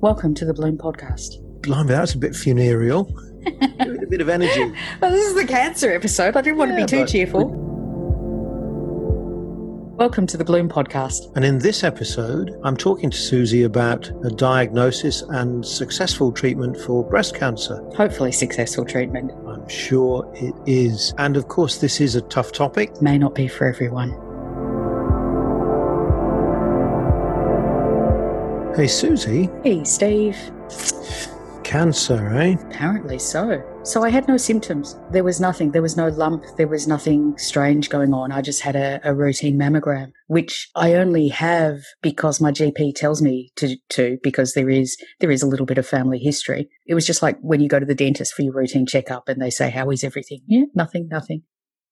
[0.00, 1.40] Welcome to the Bloom Podcast.
[1.62, 3.08] Blimey, that's a bit funereal.
[3.46, 4.72] a bit of energy.
[5.00, 6.36] Well, this is the cancer episode.
[6.36, 7.66] I didn't want Yeah, to be too but- cheerful.
[9.98, 11.30] Welcome to the Bloom Podcast.
[11.36, 17.06] And in this episode, I'm talking to Susie about a diagnosis and successful treatment for
[17.06, 17.82] breast cancer.
[17.94, 21.12] Hopefully, successful treatment I'm sure it is.
[21.18, 23.02] And of course, this is a tough topic.
[23.02, 24.12] may not be for everyone.
[28.80, 30.38] Hey, Susie, Hey, Steve.
[31.62, 32.56] cancer, eh?
[32.70, 33.62] Apparently so.
[33.82, 34.98] So I had no symptoms.
[35.10, 35.72] There was nothing.
[35.72, 36.46] There was no lump.
[36.56, 38.32] There was nothing strange going on.
[38.32, 43.20] I just had a, a routine mammogram, which I only have because my GP tells
[43.20, 46.70] me to, to because there is there is a little bit of family history.
[46.86, 49.42] It was just like when you go to the dentist for your routine checkup and
[49.42, 50.40] they say, How is everything?
[50.46, 51.42] Yeah, nothing, nothing.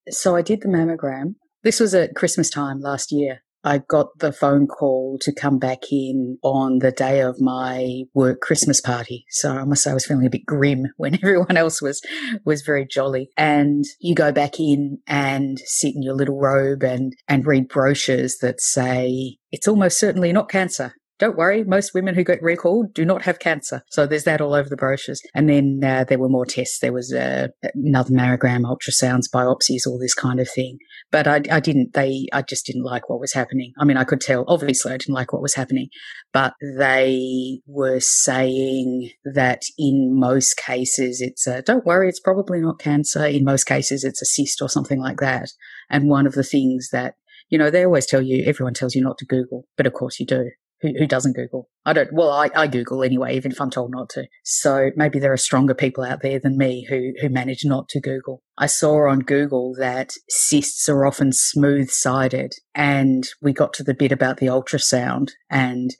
[0.09, 1.35] So I did the mammogram.
[1.61, 3.43] This was at Christmas time last year.
[3.63, 8.39] I got the phone call to come back in on the day of my work
[8.41, 9.25] Christmas party.
[9.29, 12.01] So I must say I was feeling a bit grim when everyone else was
[12.45, 13.29] was very jolly.
[13.37, 18.37] And you go back in and sit in your little robe and and read brochures
[18.41, 20.93] that say it's almost certainly not cancer.
[21.19, 23.83] Don't worry, most women who get recalled do not have cancer.
[23.89, 25.21] So there's that all over the brochures.
[25.35, 26.79] And then uh, there were more tests.
[26.79, 30.79] There was uh, another mammogram, ultrasounds, biopsies, all this kind of thing
[31.11, 34.03] but I, I didn't they i just didn't like what was happening i mean i
[34.03, 35.89] could tell obviously i didn't like what was happening
[36.33, 42.79] but they were saying that in most cases it's a don't worry it's probably not
[42.79, 45.49] cancer in most cases it's a cyst or something like that
[45.89, 47.15] and one of the things that
[47.49, 50.19] you know they always tell you everyone tells you not to google but of course
[50.19, 50.49] you do
[50.81, 51.69] who, doesn't Google?
[51.85, 52.13] I don't.
[52.13, 54.25] Well, I, I Google anyway, even if I'm told not to.
[54.43, 57.99] So maybe there are stronger people out there than me who who manage not to
[57.99, 58.41] Google.
[58.57, 63.93] I saw on Google that cysts are often smooth sided, and we got to the
[63.93, 65.91] bit about the ultrasound, and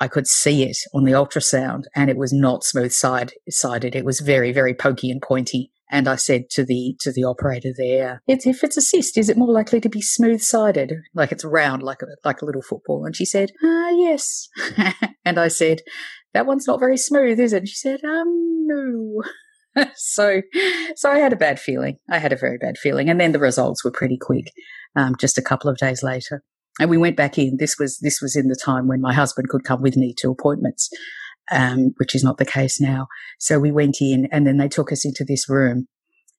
[0.00, 3.94] I could see it on the ultrasound, and it was not smooth side sided.
[3.94, 5.70] It was very very pokey and pointy.
[5.92, 9.28] And I said to the to the operator there, it's, if it's a cyst, is
[9.28, 12.62] it more likely to be smooth sided, like it's round, like a like a little
[12.62, 13.04] football?
[13.04, 14.48] And she said, ah, yes.
[15.24, 15.80] and I said,
[16.32, 17.58] that one's not very smooth, is it?
[17.58, 19.22] And she said, um, no.
[19.96, 20.42] so,
[20.96, 21.98] so I had a bad feeling.
[22.08, 24.52] I had a very bad feeling, and then the results were pretty quick,
[24.96, 26.42] um, just a couple of days later.
[26.80, 27.58] And we went back in.
[27.58, 30.30] This was this was in the time when my husband could come with me to
[30.30, 30.88] appointments,
[31.52, 33.06] um, which is not the case now.
[33.38, 35.86] So we went in, and then they took us into this room.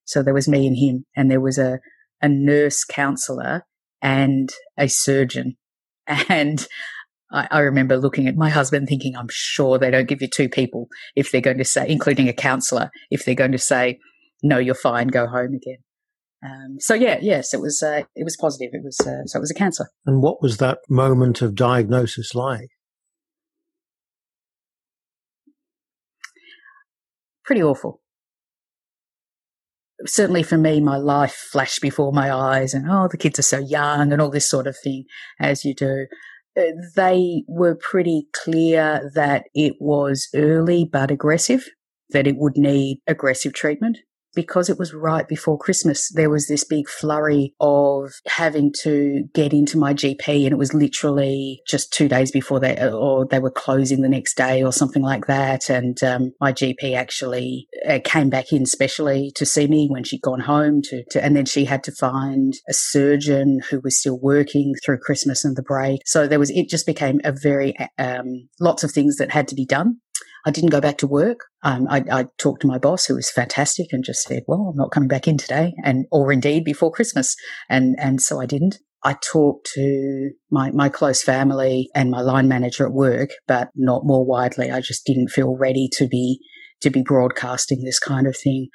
[0.04, 1.80] So there was me and him, and there was a
[2.22, 3.66] a nurse counselor
[4.02, 5.58] and a surgeon,
[6.08, 6.68] and
[7.32, 10.50] I, I remember looking at my husband thinking, I'm sure they don't give you two
[10.50, 14.00] people if they're going to say, including a counselor, if they're going to say,
[14.44, 15.78] no, you're fine, go home again.
[16.44, 18.72] Um, so yeah, yes, it was, uh, it was positive.
[18.74, 19.90] It was, uh, so it was a cancer.
[20.06, 22.70] And what was that moment of diagnosis like?
[27.46, 28.02] Pretty awful.
[30.06, 33.60] Certainly for me, my life flashed before my eyes and, oh, the kids are so
[33.60, 35.06] young and all this sort of thing,
[35.40, 36.08] as you do.
[36.58, 41.66] Uh, They were pretty clear that it was early but aggressive,
[42.10, 44.00] that it would need aggressive treatment.
[44.34, 49.54] Because it was right before Christmas, there was this big flurry of having to get
[49.54, 53.52] into my GP, and it was literally just two days before they, or they were
[53.52, 55.70] closing the next day, or something like that.
[55.70, 60.22] And um, my GP actually uh, came back in specially to see me when she'd
[60.22, 64.20] gone home to, to, and then she had to find a surgeon who was still
[64.20, 66.02] working through Christmas and the break.
[66.06, 69.56] So there was, it just became a very, um, lots of things that had to
[69.56, 69.98] be done.
[70.46, 71.46] I didn't go back to work.
[71.64, 74.78] Um, I, I talked to my boss, who was fantastic, and just said, "Well, I'm
[74.78, 77.36] not coming back in today," and or indeed before Christmas,
[77.70, 78.78] and and so I didn't.
[79.04, 84.06] I talked to my my close family and my line manager at work, but not
[84.06, 84.72] more widely.
[84.72, 86.40] I just didn't feel ready to be
[86.82, 88.70] to be broadcasting this kind of thing.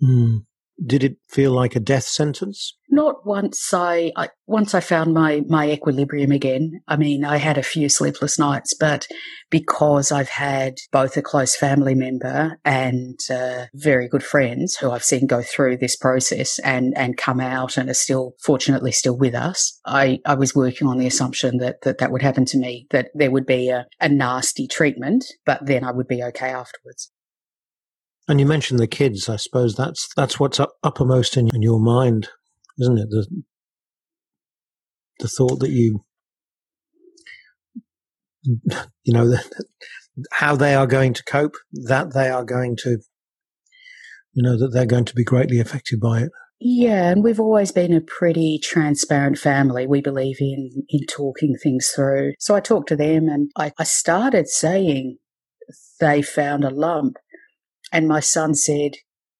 [0.00, 0.38] Hmm.
[0.84, 2.74] Did it feel like a death sentence?
[2.88, 6.80] Not once I, I once I found my my equilibrium again.
[6.88, 9.06] I mean, I had a few sleepless nights, but
[9.50, 15.04] because I've had both a close family member and uh, very good friends who I've
[15.04, 19.34] seen go through this process and and come out and are still fortunately still with
[19.34, 22.86] us, I I was working on the assumption that that, that would happen to me,
[22.90, 27.12] that there would be a, a nasty treatment, but then I would be okay afterwards.
[28.30, 29.28] And you mentioned the kids.
[29.28, 32.28] I suppose that's that's what's up, uppermost in, in your mind,
[32.78, 33.10] isn't it?
[33.10, 33.26] The
[35.18, 36.04] the thought that you
[38.44, 39.34] you know
[40.30, 43.00] how they are going to cope, that they are going to
[44.32, 46.30] you know that they're going to be greatly affected by it.
[46.60, 49.88] Yeah, and we've always been a pretty transparent family.
[49.88, 52.34] We believe in in talking things through.
[52.38, 55.18] So I talked to them and I, I started saying
[55.98, 57.16] they found a lump.
[57.92, 58.92] And my son said,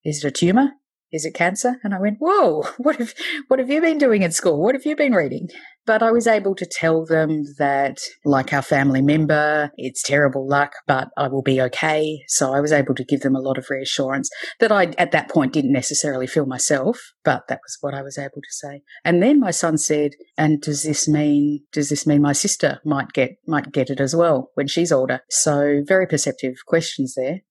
[0.03, 0.71] Is it a tumor?
[1.11, 1.75] Is it cancer?
[1.83, 3.13] And I went, Whoa, what have
[3.47, 4.61] what have you been doing at school?
[4.61, 5.49] What have you been reading?
[5.85, 10.73] But I was able to tell them that, like our family member, it's terrible luck,
[10.85, 12.19] but I will be okay.
[12.27, 15.29] So I was able to give them a lot of reassurance that I, at that
[15.29, 18.83] point, didn't necessarily feel myself, but that was what I was able to say.
[19.03, 23.11] And then my son said, "And does this mean does this mean my sister might
[23.13, 27.41] get might get it as well when she's older?" So very perceptive questions there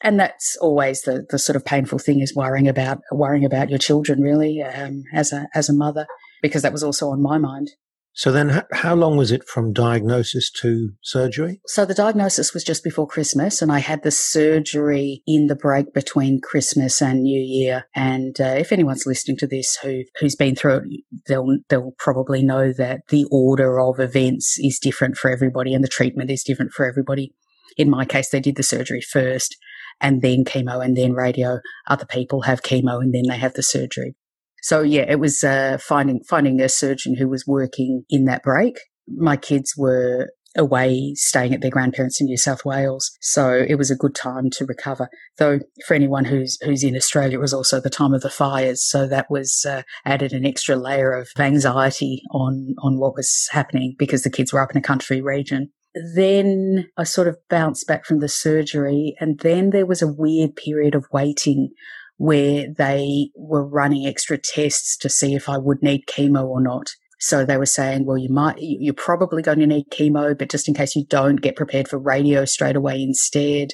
[0.00, 3.78] and that's always the, the sort of painful thing is worrying about worrying about your
[3.78, 6.06] children really um, as a as a mother
[6.42, 7.70] because that was also on my mind.
[8.18, 11.60] So then, how long was it from diagnosis to surgery?
[11.66, 15.94] So the diagnosis was just before Christmas, and I had the surgery in the break
[15.94, 17.84] between Christmas and New Year.
[17.94, 22.42] And uh, if anyone's listening to this who who's been through it, they'll they'll probably
[22.42, 26.72] know that the order of events is different for everybody, and the treatment is different
[26.72, 27.32] for everybody.
[27.76, 29.56] In my case, they did the surgery first,
[30.00, 31.60] and then chemo, and then radio.
[31.88, 34.14] Other people have chemo, and then they have the surgery.
[34.62, 38.78] So yeah, it was uh, finding finding a surgeon who was working in that break.
[39.06, 43.16] My kids were away staying at their grandparents in New South Wales.
[43.20, 45.08] So it was a good time to recover.
[45.38, 48.84] Though for anyone who's who's in Australia, it was also the time of the fires,
[48.84, 53.94] so that was uh, added an extra layer of anxiety on on what was happening
[53.98, 55.70] because the kids were up in a country region.
[56.14, 60.56] Then I sort of bounced back from the surgery, and then there was a weird
[60.56, 61.70] period of waiting
[62.16, 66.90] where they were running extra tests to see if I would need chemo or not.
[67.20, 70.68] So they were saying, well, you might, you're probably going to need chemo, but just
[70.68, 73.70] in case you don't, get prepared for radio straight away instead.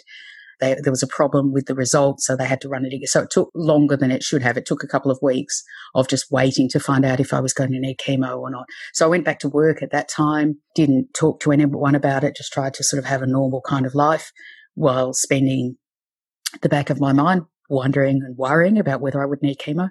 [0.65, 3.07] They, there was a problem with the results, so they had to run it again.
[3.07, 4.57] So it took longer than it should have.
[4.57, 5.63] It took a couple of weeks
[5.95, 8.65] of just waiting to find out if I was going to need chemo or not.
[8.95, 12.37] So I went back to work at that time, didn't talk to anyone about it,
[12.37, 14.33] just tried to sort of have a normal kind of life
[14.75, 15.77] while spending
[16.63, 19.91] the back of my mind wondering and worrying about whether I would need chemo.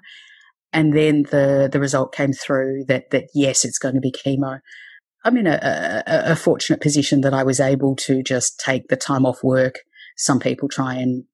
[0.72, 4.58] And then the, the result came through that, that yes, it's going to be chemo.
[5.24, 8.96] I'm in a, a, a fortunate position that I was able to just take the
[8.96, 9.76] time off work.
[10.16, 11.24] Some people try and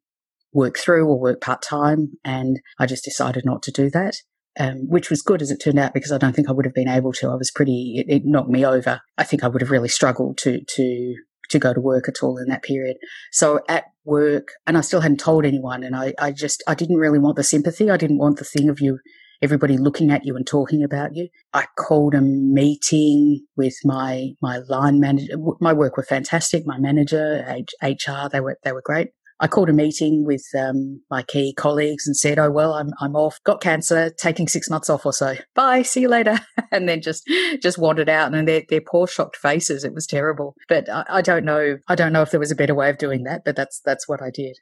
[0.52, 4.16] work through or work part time, and I just decided not to do that.
[4.58, 6.74] Um, which was good as it turned out because I don't think I would have
[6.74, 7.30] been able to.
[7.30, 9.00] I was pretty, it, it knocked me over.
[9.16, 11.14] I think I would have really struggled to, to
[11.50, 12.96] to go to work at all in that period.
[13.32, 16.96] So at work, and I still hadn't told anyone, and I, I just, I didn't
[16.96, 17.90] really want the sympathy.
[17.90, 18.98] I didn't want the thing of you,
[19.42, 21.28] everybody looking at you and talking about you.
[21.52, 25.34] I called a meeting with my, my line manager.
[25.60, 26.66] My work were fantastic.
[26.66, 27.44] My manager,
[27.82, 29.08] HR, they were, they were great.
[29.42, 33.16] I called a meeting with um, my key colleagues and said, "Oh well, I'm I'm
[33.16, 33.40] off.
[33.42, 34.10] Got cancer.
[34.10, 35.34] Taking six months off or so.
[35.54, 35.80] Bye.
[35.80, 36.38] See you later."
[36.70, 37.26] and then just
[37.62, 39.82] just wandered out, and their their poor shocked faces.
[39.82, 40.56] It was terrible.
[40.68, 41.78] But I, I don't know.
[41.88, 43.40] I don't know if there was a better way of doing that.
[43.42, 44.58] But that's that's what I did.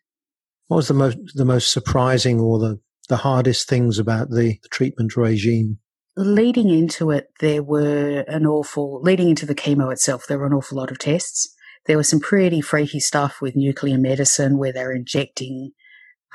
[0.69, 4.69] What was the most the most surprising or the the hardest things about the, the
[4.70, 5.78] treatment regime?
[6.16, 10.26] Leading into it, there were an awful leading into the chemo itself.
[10.26, 11.55] There were an awful lot of tests
[11.88, 15.72] there was some pretty freaky stuff with nuclear medicine where they're injecting.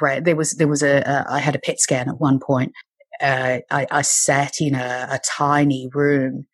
[0.02, 2.74] Right, there was there was a, a I had a PET scan at one point.
[3.22, 6.46] Uh, I, I, sat in a, a tiny room,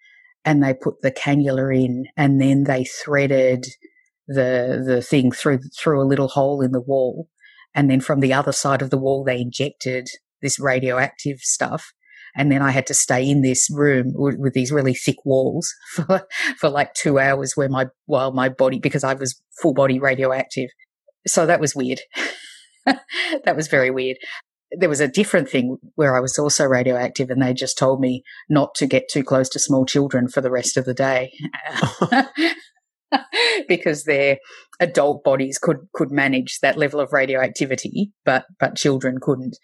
[0.44, 3.66] and they put the cannula in, and then they threaded
[4.28, 7.30] the the thing through through a little hole in the wall,
[7.74, 10.08] and then from the other side of the wall they injected
[10.42, 11.94] this radioactive stuff
[12.36, 15.74] and then I had to stay in this room with, with these really thick walls
[15.92, 20.00] for, for like two hours where my, while my body, because I was full body
[20.00, 20.70] radioactive.
[21.28, 22.00] So that was weird.
[22.86, 24.18] that was very weird.
[24.72, 28.24] There was a different thing where I was also radioactive and they just told me
[28.50, 31.34] not to get too close to small children for the rest of the day.
[33.68, 34.38] because their
[34.80, 39.58] adult bodies could could manage that level of radioactivity, but but children couldn't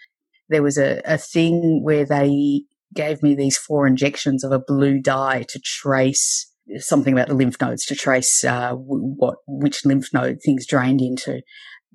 [0.50, 5.00] there was a, a thing where they gave me these four injections of a blue
[5.02, 10.40] dye to trace something about the lymph nodes to trace uh, what which lymph node
[10.44, 11.42] things drained into.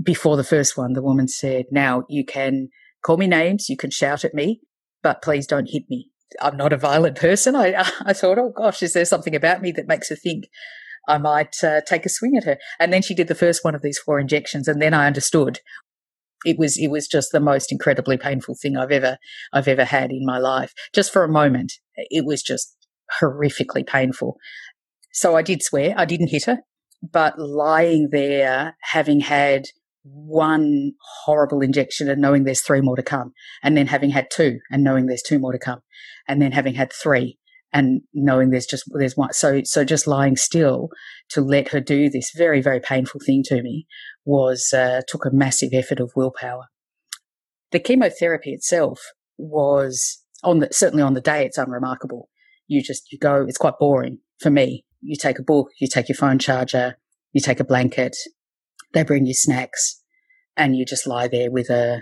[0.03, 2.69] Before the first one, the woman said, "Now you can
[3.03, 4.61] call me names, you can shout at me,
[5.03, 6.09] but please don't hit me.
[6.41, 7.75] I'm not a violent person." I
[8.05, 10.47] I thought, "Oh gosh, is there something about me that makes her think?"
[11.11, 12.59] I might uh, take a swing at her.
[12.79, 15.61] And then she did the first one of these four injections, and then I understood
[16.45, 19.19] it was it was just the most incredibly painful thing I've ever
[19.53, 20.73] I've ever had in my life.
[20.95, 22.77] Just for a moment, it was just
[23.21, 24.37] horrifically painful.
[25.13, 25.95] So I did swear.
[25.97, 26.59] I didn't hit her,
[27.03, 29.65] but lying there, having had
[30.03, 30.93] one
[31.25, 34.83] horrible injection and knowing there's three more to come, and then having had two and
[34.83, 35.81] knowing there's two more to come,
[36.27, 37.39] and then having had three
[37.73, 39.33] and knowing there's just there's one.
[39.33, 40.89] So so just lying still
[41.31, 43.87] to let her do this very very painful thing to me
[44.25, 46.67] was uh, took a massive effort of willpower.
[47.71, 49.01] The chemotherapy itself
[49.39, 52.29] was on the certainly on the day it's unremarkable.
[52.67, 53.45] You just you go.
[53.47, 54.85] It's quite boring for me.
[55.01, 56.97] You take a book, you take your phone charger,
[57.33, 58.17] you take a blanket,
[58.93, 60.03] they bring you snacks,
[60.57, 62.01] and you just lie there with a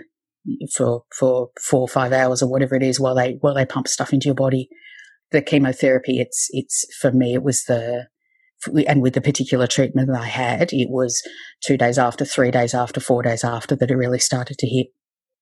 [0.73, 3.87] for for four or five hours or whatever it is while they while they pump
[3.87, 4.69] stuff into your body.
[5.31, 8.07] The chemotherapy, it's it's for me, it was the
[8.87, 11.21] and with the particular treatment that I had, it was
[11.63, 14.87] two days after, three days after, four days after that it really started to hit.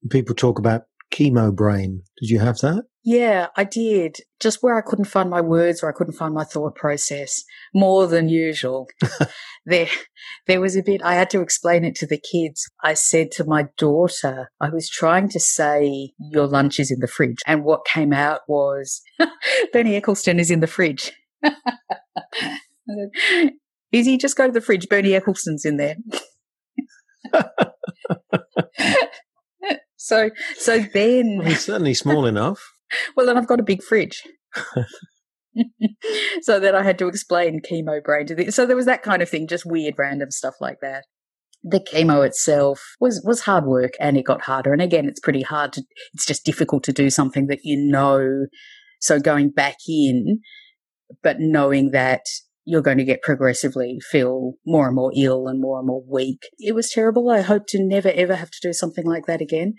[0.09, 2.03] People talk about chemo brain.
[2.21, 2.83] Did you have that?
[3.09, 4.17] Yeah, I did.
[4.41, 7.41] Just where I couldn't find my words or I couldn't find my thought process
[7.73, 8.89] more than usual.
[9.65, 9.87] there,
[10.45, 12.69] there was a bit, I had to explain it to the kids.
[12.83, 17.07] I said to my daughter, I was trying to say, your lunch is in the
[17.07, 17.37] fridge.
[17.47, 19.01] And what came out was,
[19.71, 21.13] Bernie Ecclestone is in the fridge.
[23.93, 24.89] Izzy, just go to the fridge.
[24.89, 25.95] Bernie Ecclestone's in there.
[29.95, 31.37] so, so then.
[31.37, 32.73] Well, he's certainly small enough.
[33.15, 34.23] Well, then I've got a big fridge.
[36.41, 39.21] so then I had to explain chemo brain to the, so there was that kind
[39.21, 41.05] of thing, just weird random stuff like that.
[41.63, 44.73] The chemo itself was, was hard work and it got harder.
[44.73, 48.45] And again, it's pretty hard to, it's just difficult to do something that you know.
[48.99, 50.39] So going back in,
[51.23, 52.21] but knowing that
[52.67, 56.41] you're going to get progressively feel more and more ill and more and more weak.
[56.59, 57.29] It was terrible.
[57.29, 59.75] I hope to never ever have to do something like that again.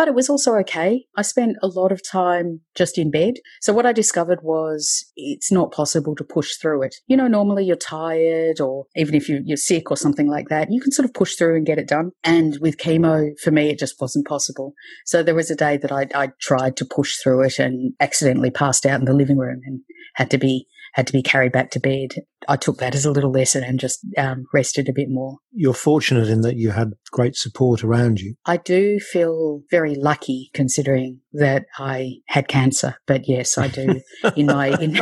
[0.00, 1.04] But it was also okay.
[1.14, 3.34] I spent a lot of time just in bed.
[3.60, 6.94] So what I discovered was it's not possible to push through it.
[7.06, 10.72] You know, normally you're tired or even if you, are sick or something like that,
[10.72, 12.12] you can sort of push through and get it done.
[12.24, 14.72] And with chemo, for me, it just wasn't possible.
[15.04, 18.50] So there was a day that I, I tried to push through it and accidentally
[18.50, 19.80] passed out in the living room and
[20.14, 22.14] had to be had to be carried back to bed.
[22.48, 25.38] I took that as a little lesson and just um, rested a bit more.
[25.52, 28.34] You're fortunate in that you had great support around you.
[28.46, 34.00] I do feel very lucky considering that I had cancer, but yes, I do.
[34.36, 35.00] in my in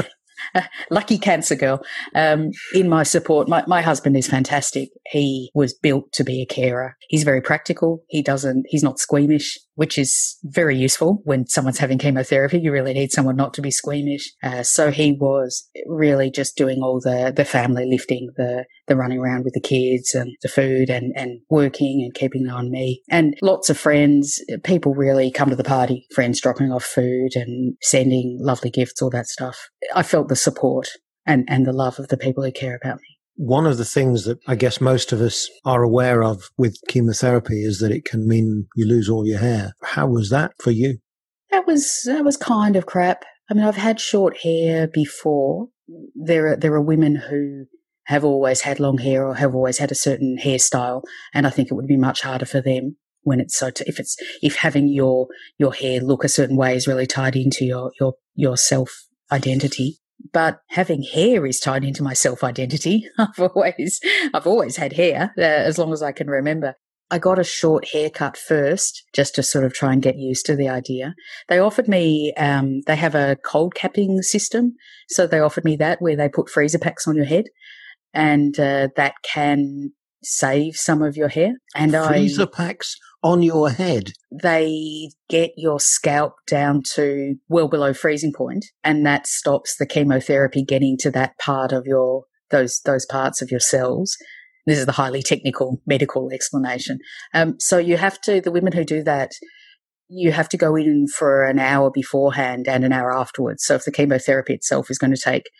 [0.91, 1.83] lucky cancer girl.
[2.15, 4.91] Um, in my support, my, my husband is fantastic.
[5.11, 6.97] He was built to be a carer.
[7.09, 8.05] He's very practical.
[8.09, 12.59] He doesn't, he's not squeamish, which is very useful when someone's having chemotherapy.
[12.59, 14.33] You really need someone not to be squeamish.
[14.43, 19.21] Uh, so he was really just doing all the, the family lifting, the, the running
[19.21, 23.37] around with the kids and the food and, and working and keeping on me and
[23.41, 24.43] lots of friends.
[24.65, 29.11] People really come to the party, friends dropping off food and sending lovely gifts, all
[29.11, 29.69] that stuff.
[29.95, 30.89] I felt the support
[31.25, 33.18] and, and the love of the people who care about me.
[33.39, 37.63] One of the things that I guess most of us are aware of with chemotherapy
[37.63, 39.75] is that it can mean you lose all your hair.
[39.81, 40.99] How was that for you?
[41.53, 43.25] That was that was kind of crap.
[43.49, 45.69] I mean, I've had short hair before.
[46.17, 47.67] There are there are women who
[48.07, 51.03] have always had long hair or have always had a certain hairstyle,
[51.33, 53.71] and I think it would be much harder for them when it's so.
[53.71, 55.29] T- if it's if having your
[55.59, 59.99] your hair look a certain way is really tied into your your your self identity,
[60.33, 63.07] but having hair is tied into my self identity.
[63.19, 64.01] I've always,
[64.35, 66.75] I've always had hair uh, as long as I can remember.
[67.11, 70.57] I got a short haircut first, just to sort of try and get used to
[70.57, 71.15] the idea.
[71.49, 74.75] They offered me, um, they have a cold capping system.
[75.09, 77.47] So they offered me that where they put freezer packs on your head
[78.13, 81.55] and uh, that can save some of your hair.
[81.75, 84.13] And freezer I, packs on your head.
[84.31, 90.65] They get your scalp down to well below freezing point, and that stops the chemotherapy
[90.65, 94.17] getting to that part of your those those parts of your cells.
[94.67, 96.99] This is the highly technical medical explanation.
[97.33, 99.33] Um, so you have to the women who do that.
[100.11, 103.65] You have to go in for an hour beforehand and an hour afterwards.
[103.65, 105.51] So if the chemotherapy itself is going to take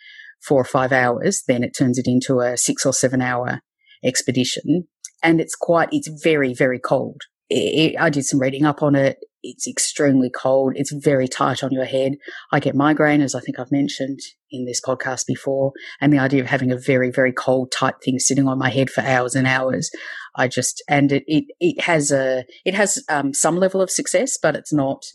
[0.41, 3.61] four or five hours, then it turns it into a six or seven hour
[4.03, 4.87] expedition.
[5.21, 9.17] And it's quite, it's very, very cold it, I did some reading up on it.
[9.41, 10.73] It's extremely cold.
[10.75, 12.13] It's very tight on your head.
[12.51, 14.19] I get migraine, as I think I've mentioned
[14.51, 15.71] in this podcast before.
[16.01, 18.89] And the idea of having a very, very cold, tight thing sitting on my head
[18.89, 19.89] for hours and hours,
[20.35, 24.37] I just, and it, it, it has a, it has um, some level of success,
[24.41, 25.05] but it's not,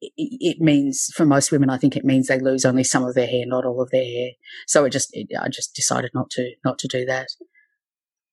[0.00, 3.14] it, it means for most women, I think it means they lose only some of
[3.14, 4.30] their hair, not all of their hair.
[4.66, 7.28] So it just, it, I just decided not to, not to do that.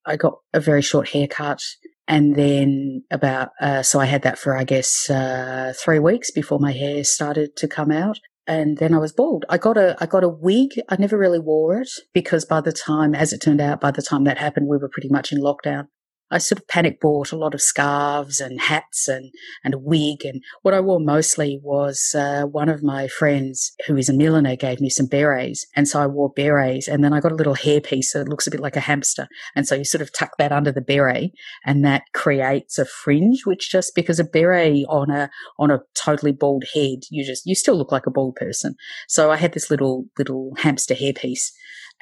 [0.06, 1.62] I got a very short haircut
[2.08, 6.60] and then about, uh, so I had that for, I guess, uh, three weeks before
[6.60, 8.20] my hair started to come out.
[8.46, 9.46] And then I was bald.
[9.48, 10.72] I got a, I got a wig.
[10.90, 14.02] I never really wore it because by the time, as it turned out, by the
[14.02, 15.88] time that happened, we were pretty much in lockdown.
[16.34, 19.32] I sort of panic bought a lot of scarves and hats and,
[19.64, 20.26] and a wig.
[20.26, 24.56] And what I wore mostly was uh, one of my friends who is a milliner
[24.56, 25.68] gave me some berets.
[25.76, 28.52] And so I wore berets and then I got a little hairpiece that looks a
[28.52, 29.28] bit like a hamster.
[29.56, 33.46] And so you sort of tuck that under the beret and that creates a fringe,
[33.46, 37.54] which just because a beret on a, on a totally bald head, you just, you
[37.54, 38.76] still look like a bald person.
[39.08, 41.52] So I had this little, little hamster hairpiece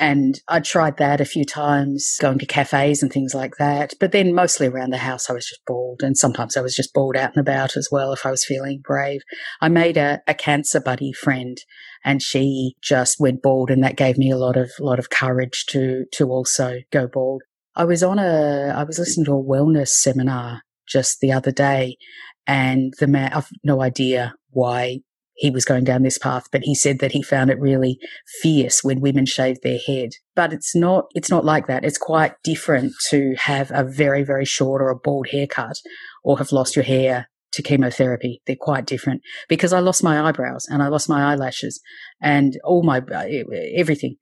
[0.01, 3.93] and I tried that a few times, going to cafes and things like that.
[3.99, 6.01] But then mostly around the house, I was just bald.
[6.01, 8.81] And sometimes I was just bald out and about as well if I was feeling
[8.83, 9.21] brave.
[9.61, 11.59] I made a, a cancer buddy friend
[12.03, 15.67] and she just went bald and that gave me a lot of, lot of courage
[15.67, 17.43] to, to also go bald.
[17.75, 21.97] I was on a, I was listening to a wellness seminar just the other day
[22.47, 25.01] and the man, I've no idea why
[25.41, 27.97] he was going down this path, but he said that he found it really
[28.43, 30.11] fierce when women shaved their head.
[30.35, 31.83] But it's not, it's not like that.
[31.83, 35.77] It's quite different to have a very, very short or a bald haircut
[36.23, 38.43] or have lost your hair to chemotherapy.
[38.45, 41.81] They're quite different because I lost my eyebrows and I lost my eyelashes
[42.21, 43.25] and all my, uh,
[43.75, 44.17] everything.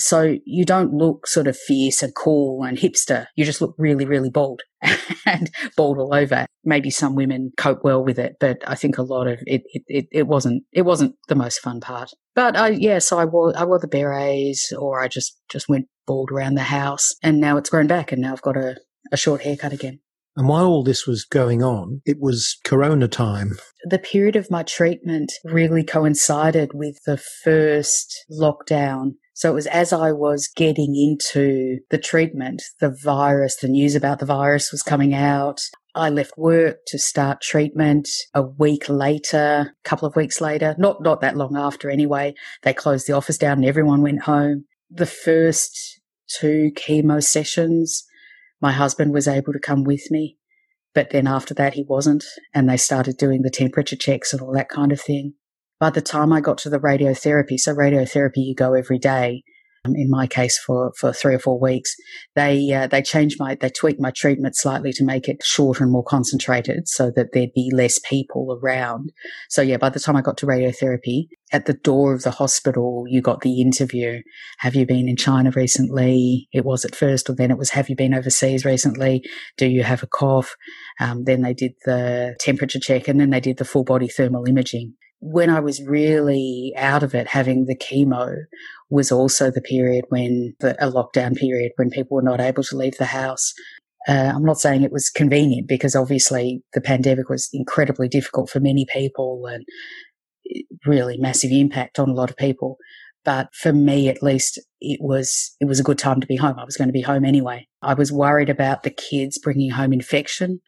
[0.00, 3.26] So you don't look sort of fierce and cool and hipster.
[3.36, 4.62] You just look really, really bald
[5.26, 6.46] and bald all over.
[6.64, 9.82] Maybe some women cope well with it, but I think a lot of it, it,
[9.86, 12.10] it, it wasn't, it wasn't the most fun part.
[12.34, 15.86] But I, yeah, so I wore, I wore the berets or I just, just went
[16.06, 18.76] bald around the house and now it's grown back and now I've got a,
[19.12, 20.00] a short haircut again.
[20.36, 23.58] And while all this was going on, it was Corona time.
[23.84, 29.90] The period of my treatment really coincided with the first lockdown so it was as
[29.90, 35.14] I was getting into the treatment, the virus, the news about the virus was coming
[35.14, 35.62] out.
[35.94, 41.00] I left work to start treatment a week later, a couple of weeks later, not,
[41.00, 42.34] not that long after anyway.
[42.64, 44.66] They closed the office down and everyone went home.
[44.90, 48.04] The first two chemo sessions,
[48.60, 50.36] my husband was able to come with me.
[50.92, 52.26] But then after that, he wasn't.
[52.52, 55.32] And they started doing the temperature checks and all that kind of thing
[55.80, 59.42] by the time I got to the radiotherapy, so radiotherapy you go every day.
[59.86, 61.96] Um, in my case, for, for three or four weeks,
[62.36, 65.90] they uh, they changed my they tweaked my treatment slightly to make it shorter and
[65.90, 69.10] more concentrated, so that there'd be less people around.
[69.48, 73.04] So yeah, by the time I got to radiotherapy, at the door of the hospital,
[73.08, 74.20] you got the interview.
[74.58, 76.46] Have you been in China recently?
[76.52, 79.22] It was at first, or then it was Have you been overseas recently?
[79.56, 80.56] Do you have a cough?
[81.00, 84.44] Um, then they did the temperature check, and then they did the full body thermal
[84.46, 88.36] imaging when I was really out of it, having the chemo
[88.88, 92.76] was also the period when the, a lockdown period when people were not able to
[92.76, 93.52] leave the house.
[94.08, 98.58] Uh, I'm not saying it was convenient because obviously the pandemic was incredibly difficult for
[98.58, 99.64] many people and
[100.86, 102.78] really massive impact on a lot of people.
[103.22, 106.58] But for me, at least, it was, it was a good time to be home.
[106.58, 107.68] I was going to be home anyway.
[107.82, 110.60] I was worried about the kids bringing home infection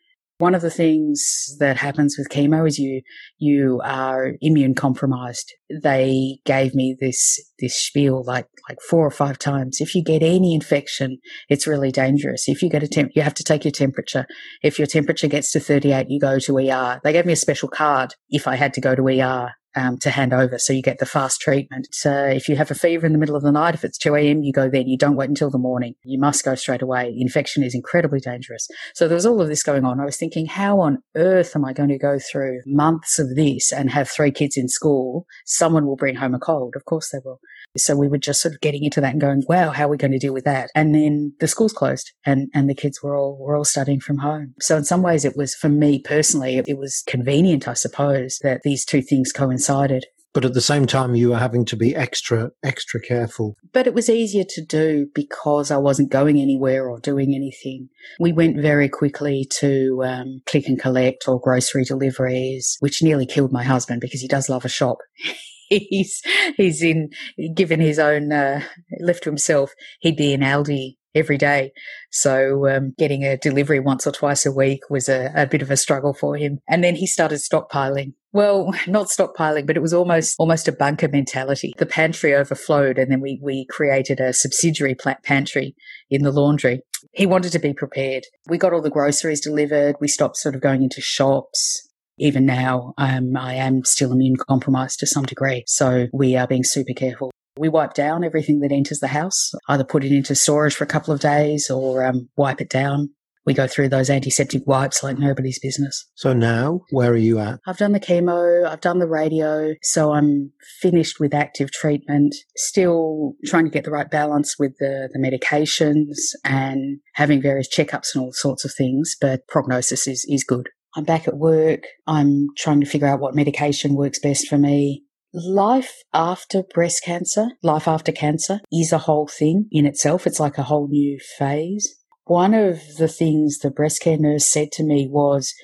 [0.42, 3.00] one of the things that happens with chemo is you
[3.38, 5.52] you are immune compromised.
[5.70, 9.81] They gave me this this spiel like like four or five times.
[9.81, 12.48] If you get any infection, it's really dangerous.
[12.48, 14.26] If you get a temp, you have to take your temperature.
[14.64, 17.00] If your temperature gets to 38, you go to ER.
[17.05, 20.11] They gave me a special card if I had to go to ER um, to
[20.11, 20.58] hand over.
[20.58, 21.88] So you get the fast treatment.
[21.92, 24.14] So if you have a fever in the middle of the night, if it's 2
[24.14, 24.88] a.m., you go then.
[24.88, 25.94] You don't wait until the morning.
[26.04, 27.14] You must go straight away.
[27.16, 28.68] Infection is incredibly dangerous.
[28.94, 30.00] So there was all of this going on.
[30.00, 33.72] I was thinking, how on earth am I going to go through months of this
[33.72, 35.26] and have three kids in school?
[35.44, 36.74] Someone will bring home a cold.
[36.76, 37.40] Of course they will.
[37.76, 39.96] So we were just sort of getting into that and going, wow, how are we
[39.96, 40.70] going to deal with that?
[40.74, 44.18] And then the schools closed and, and the kids were all, were all studying from
[44.18, 44.54] home.
[44.61, 48.61] So in some ways it was, for me personally, it was convenient, I suppose, that
[48.62, 50.06] these two things coincided.
[50.35, 53.56] But at the same time, you were having to be extra, extra careful.
[53.72, 57.90] But it was easier to do because I wasn't going anywhere or doing anything.
[58.18, 63.52] We went very quickly to um, click and collect or grocery deliveries, which nearly killed
[63.52, 64.98] my husband because he does love a shop.
[65.78, 66.22] he's
[66.56, 67.11] he's in
[67.54, 68.62] given his own uh,
[69.00, 71.72] left to himself, he'd be in Aldi every day.
[72.11, 75.70] So um, getting a delivery once or twice a week was a, a bit of
[75.70, 76.61] a struggle for him.
[76.68, 78.14] And then he started stockpiling.
[78.32, 81.74] Well, not stockpiling, but it was almost almost a bunker mentality.
[81.76, 85.74] The pantry overflowed, and then we we created a subsidiary pantry
[86.11, 86.80] in the laundry.
[87.12, 88.24] He wanted to be prepared.
[88.46, 89.96] We got all the groceries delivered.
[90.00, 94.98] We stopped sort of going into shops even now, um, I am still immune compromised
[95.01, 95.64] to some degree.
[95.66, 97.31] So we are being super careful.
[97.59, 100.87] We wipe down everything that enters the house, either put it into storage for a
[100.87, 103.11] couple of days or um, wipe it down.
[103.44, 106.09] we go through those antiseptic wipes like nobody's business.
[106.14, 107.61] So now, where are you at?
[107.66, 113.33] I've done the chemo, I've done the radio, so I'm finished with active treatment, still
[113.46, 118.22] trying to get the right balance with the, the medications and having various checkups and
[118.22, 120.68] all sorts of things, but prognosis is, is good.
[120.94, 121.85] I'm back at work.
[122.07, 125.05] I'm trying to figure out what medication works best for me.
[125.35, 130.26] Life after breast cancer, life after cancer is a whole thing in itself.
[130.26, 131.96] It's like a whole new phase.
[132.24, 135.55] One of the things the breast care nurse said to me was,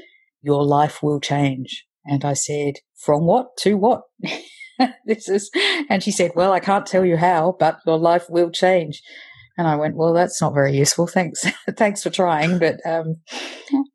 [0.42, 1.84] your life will change.
[2.04, 4.02] And I said, from what to what?
[5.04, 5.50] this is,
[5.90, 9.02] and she said, well, I can't tell you how, but your life will change.
[9.58, 11.06] And I went, well, that's not very useful.
[11.06, 11.44] Thanks.
[11.76, 13.16] Thanks for trying, but um,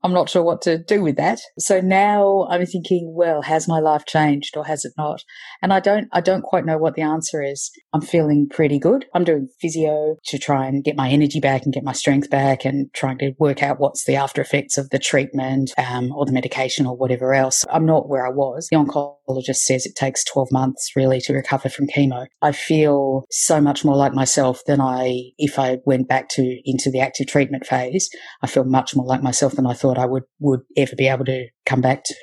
[0.03, 1.39] I'm not sure what to do with that.
[1.57, 5.23] So now I'm thinking, well, has my life changed or has it not?
[5.61, 7.71] And I don't, I don't quite know what the answer is.
[7.93, 9.05] I'm feeling pretty good.
[9.13, 12.65] I'm doing physio to try and get my energy back and get my strength back
[12.65, 16.33] and trying to work out what's the after effects of the treatment um, or the
[16.33, 17.65] medication or whatever else.
[17.71, 18.67] I'm not where I was.
[18.69, 19.22] The oncologist
[19.53, 22.27] says it takes 12 months really to recover from chemo.
[22.41, 26.89] I feel so much more like myself than I, if I went back to into
[26.89, 28.09] the active treatment phase,
[28.41, 31.25] I feel much more like myself than I thought I would would ever be able
[31.25, 32.15] to come back to.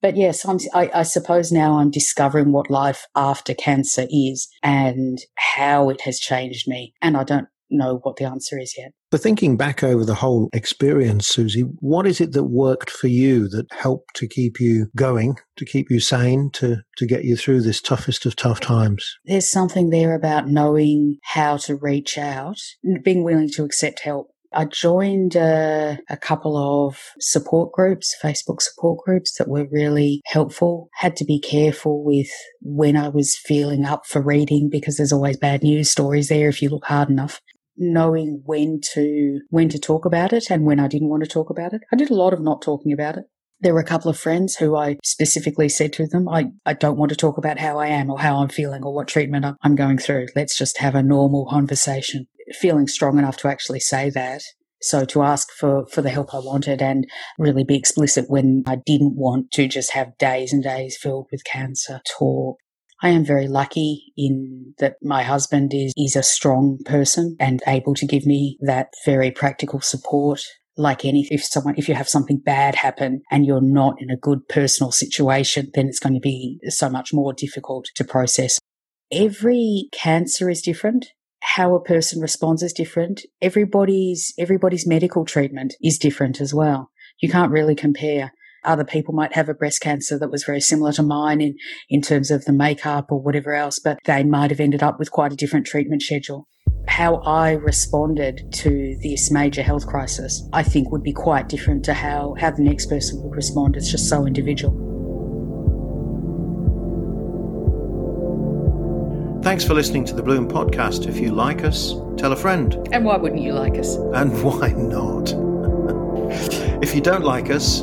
[0.00, 5.88] But yes, I, I suppose now I'm discovering what life after cancer is and how
[5.90, 6.94] it has changed me.
[7.02, 8.92] And I don't know what the answer is yet.
[9.10, 13.48] But thinking back over the whole experience, Susie, what is it that worked for you
[13.48, 17.62] that helped to keep you going, to keep you sane, to, to get you through
[17.62, 19.16] this toughest of tough times?
[19.24, 22.58] There's something there about knowing how to reach out,
[23.02, 24.28] being willing to accept help.
[24.52, 30.88] I joined a, a, couple of support groups, Facebook support groups that were really helpful.
[30.94, 32.30] Had to be careful with
[32.62, 36.62] when I was feeling up for reading because there's always bad news stories there if
[36.62, 37.42] you look hard enough
[37.78, 41.50] knowing when to when to talk about it and when I didn't want to talk
[41.50, 41.82] about it.
[41.92, 43.24] I did a lot of not talking about it.
[43.60, 46.96] There were a couple of friends who I specifically said to them, I, I don't
[46.96, 49.74] want to talk about how I am or how I'm feeling or what treatment I'm
[49.74, 50.26] going through.
[50.36, 52.26] Let's just have a normal conversation.
[52.60, 54.42] Feeling strong enough to actually say that.
[54.80, 57.04] So to ask for, for the help I wanted and
[57.36, 61.42] really be explicit when I didn't want to just have days and days filled with
[61.44, 62.58] cancer talk.
[63.00, 67.94] I am very lucky in that my husband is, is a strong person and able
[67.94, 70.42] to give me that very practical support.
[70.76, 74.16] Like any, if someone, if you have something bad happen and you're not in a
[74.16, 78.58] good personal situation, then it's going to be so much more difficult to process.
[79.10, 81.06] Every cancer is different.
[81.40, 83.22] How a person responds is different.
[83.40, 86.90] Everybody's, everybody's medical treatment is different as well.
[87.20, 88.32] You can't really compare
[88.64, 91.56] other people might have a breast cancer that was very similar to mine in,
[91.88, 95.10] in terms of the makeup or whatever else, but they might have ended up with
[95.10, 96.48] quite a different treatment schedule.
[96.86, 101.94] How I responded to this major health crisis, I think would be quite different to
[101.94, 103.76] how, how the next person would respond.
[103.76, 104.88] It's just so individual.
[109.42, 111.06] Thanks for listening to the Bloom podcast.
[111.08, 112.86] If you like us, tell a friend.
[112.92, 113.94] And why wouldn't you like us?
[113.94, 115.32] And why not?
[116.82, 117.82] if you don't like us,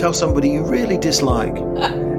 [0.00, 1.54] Tell somebody you really dislike.